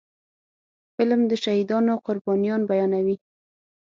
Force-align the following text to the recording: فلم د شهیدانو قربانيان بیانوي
فلم 0.97 1.21
د 1.31 1.31
شهیدانو 1.43 1.93
قربانيان 2.05 2.61
بیانوي 2.69 3.15